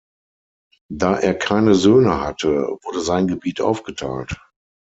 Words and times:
Da 0.89 1.19
er 1.19 1.35
keine 1.35 1.75
Söhne 1.75 2.21
hatte, 2.21 2.55
wurde 2.81 3.01
sein 3.01 3.27
Gebiet 3.27 3.61
aufgeteilt. 3.61 4.35